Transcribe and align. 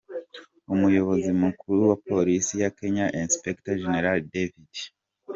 Umuyobozi 0.73 1.29
mukuru 1.41 1.79
wa 1.89 1.97
Polisi 2.09 2.53
ya 2.63 2.69
Kenya 2.77 3.05
Inspector 3.21 3.73
General 3.81 4.17
David 4.31 4.67
M. 4.77 4.91